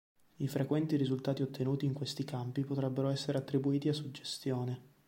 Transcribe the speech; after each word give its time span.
I 0.37 0.47
frequenti 0.47 0.95
risultati 0.95 1.43
ottenuti 1.43 1.85
in 1.85 1.93
questi 1.93 2.23
campi 2.23 2.65
potrebbero 2.65 3.09
essere 3.09 3.37
attribuiti 3.37 3.87
a 3.87 3.93
suggestione. 3.93 4.81